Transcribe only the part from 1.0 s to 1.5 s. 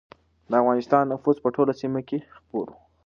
نفوذ په